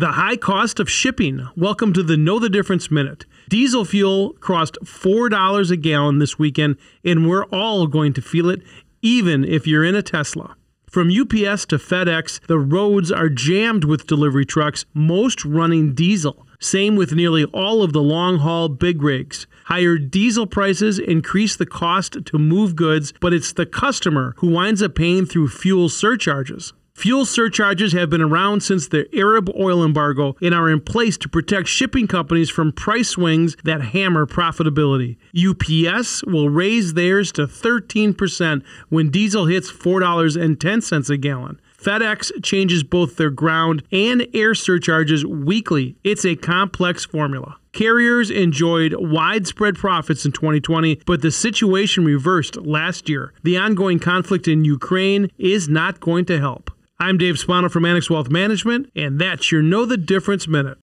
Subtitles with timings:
[0.00, 1.46] The high cost of shipping.
[1.58, 3.26] Welcome to the Know the Difference Minute.
[3.50, 8.62] Diesel fuel crossed $4 a gallon this weekend, and we're all going to feel it,
[9.02, 10.56] even if you're in a Tesla.
[10.88, 16.46] From UPS to FedEx, the roads are jammed with delivery trucks, most running diesel.
[16.58, 19.46] Same with nearly all of the long haul big rigs.
[19.66, 24.82] Higher diesel prices increase the cost to move goods, but it's the customer who winds
[24.82, 26.72] up paying through fuel surcharges.
[26.94, 31.28] Fuel surcharges have been around since the Arab oil embargo and are in place to
[31.28, 35.16] protect shipping companies from price swings that hammer profitability.
[35.34, 41.60] UPS will raise theirs to 13% when diesel hits $4.10 a gallon.
[41.80, 45.96] FedEx changes both their ground and air surcharges weekly.
[46.04, 47.56] It's a complex formula.
[47.72, 53.32] Carriers enjoyed widespread profits in 2020, but the situation reversed last year.
[53.42, 56.70] The ongoing conflict in Ukraine is not going to help.
[57.02, 60.76] I'm Dave Spano from Annex Wealth Management, and that's your Know the Difference Minute.